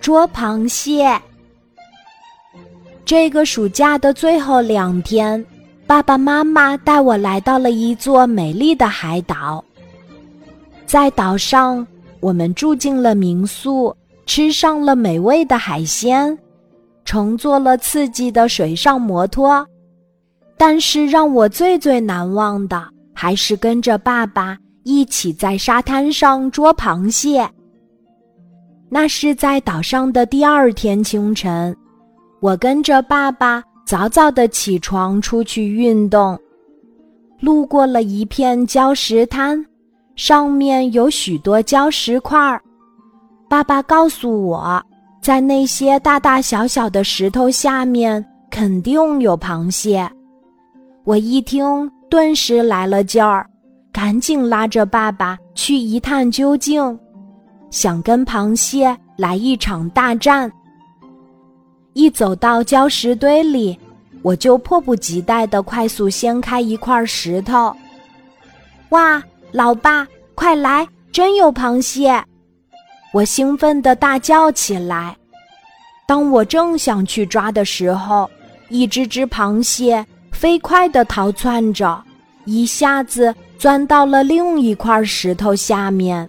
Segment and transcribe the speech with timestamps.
[0.00, 1.20] 捉螃蟹。
[3.04, 5.44] 这个暑假的最后两天，
[5.86, 9.62] 爸爸妈妈带我来到了一座美丽的海岛。
[10.86, 11.86] 在岛上，
[12.20, 13.94] 我们住进了民宿，
[14.26, 16.36] 吃上了美味的海鲜，
[17.04, 19.66] 乘坐了刺激的水上摩托。
[20.56, 27.48] 但是让我最最难忘的，还是跟着爸爸一起在沙滩上捉螃蟹。
[28.94, 31.74] 那是在岛上的第二天清晨，
[32.40, 36.38] 我跟着爸爸早早的起床出去运动，
[37.40, 39.64] 路过了一片礁石滩，
[40.14, 42.60] 上面有许多礁石块儿。
[43.48, 44.84] 爸爸告诉我，
[45.22, 50.06] 在那些大大小小的石头下面肯定有螃蟹。
[51.04, 53.48] 我一听，顿时来了劲儿，
[53.90, 56.98] 赶紧拉着爸爸去一探究竟。
[57.72, 60.52] 想跟螃蟹来一场大战。
[61.94, 63.76] 一走到礁石堆里，
[64.22, 67.74] 我就迫不及待地快速掀开一块石头。
[68.90, 72.22] 哇，老爸，快来，真有螃蟹！
[73.12, 75.16] 我兴奋地大叫起来。
[76.06, 78.28] 当我正想去抓的时候，
[78.68, 82.02] 一只只螃蟹飞快地逃窜着，
[82.44, 86.28] 一下子钻到了另一块石头下面。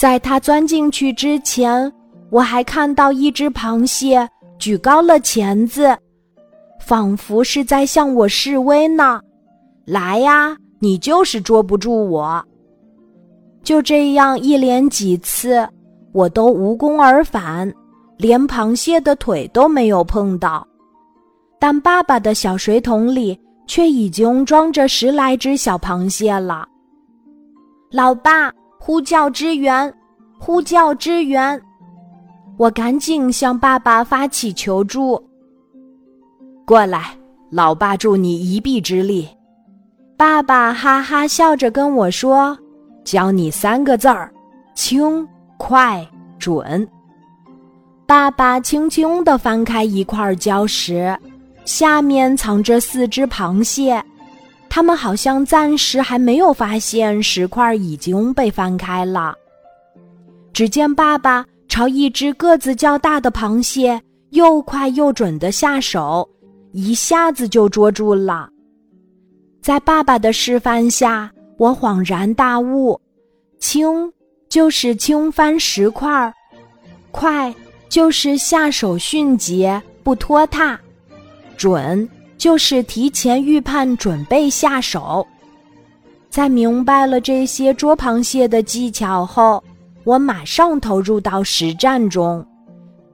[0.00, 1.92] 在它钻进去之前，
[2.30, 4.26] 我还看到一只螃蟹
[4.58, 5.94] 举高了钳子，
[6.80, 9.20] 仿佛是在向我示威呢。
[9.84, 12.42] 来呀，你就是捉不住我！
[13.62, 15.68] 就这样一连几次，
[16.12, 17.70] 我都无功而返，
[18.16, 20.66] 连螃蟹的腿都没有碰到。
[21.58, 26.66] 但爸爸的小水桶里却已经装着十来只小螃蟹了。
[27.92, 28.50] 老爸。
[28.82, 29.92] 呼叫支援！
[30.38, 31.60] 呼叫支援！
[32.56, 35.22] 我赶紧向爸爸发起求助。
[36.64, 37.14] 过来，
[37.50, 39.28] 老爸助你一臂之力。
[40.16, 42.58] 爸爸哈哈笑着跟我说
[43.04, 44.32] ：“教你三个字儿：
[44.74, 45.28] 轻、
[45.58, 46.04] 快、
[46.38, 46.88] 准。”
[48.08, 51.14] 爸爸轻轻地翻开一块礁石，
[51.66, 54.02] 下面藏着四只螃蟹。
[54.70, 59.34] 他们好像暂时还没有发现石块已经被翻开了。
[60.52, 66.28] 只见爸爸朝一只个子较大的螃蟹又快又准的下手，
[66.70, 68.48] 一下子就捉住了。
[69.60, 72.98] 在爸爸的示范下，我恍然大悟：
[73.58, 74.10] 轻
[74.48, 76.32] 就是轻翻石块，
[77.10, 77.52] 快
[77.88, 80.78] 就是下手迅捷不拖沓，
[81.56, 82.08] 准。
[82.40, 85.26] 就是提前预判，准备下手。
[86.30, 89.62] 在明白了这些捉螃蟹的技巧后，
[90.04, 92.42] 我马上投入到实战中。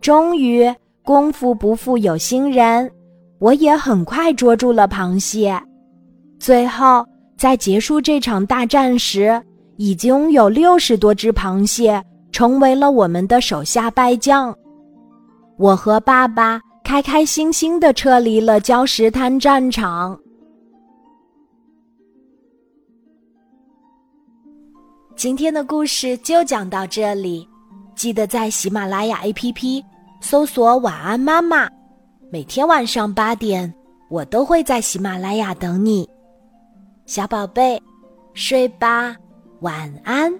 [0.00, 0.68] 终于，
[1.04, 2.90] 功夫不负有心人，
[3.38, 5.56] 我也很快捉住了螃蟹。
[6.40, 7.06] 最后，
[7.36, 9.40] 在结束这场大战时，
[9.76, 12.02] 已经有六十多只螃蟹
[12.32, 14.52] 成为了我们的手下败将。
[15.58, 16.60] 我和爸爸。
[16.84, 20.18] 开开心心的撤离了礁石滩战场。
[25.14, 27.48] 今天的故事就讲到这里，
[27.94, 29.82] 记得在喜马拉雅 APP
[30.20, 31.68] 搜索“晚安妈妈”，
[32.30, 33.72] 每天晚上八点，
[34.10, 36.08] 我都会在喜马拉雅等你，
[37.06, 37.80] 小宝贝，
[38.34, 39.14] 睡吧，
[39.60, 40.32] 晚安。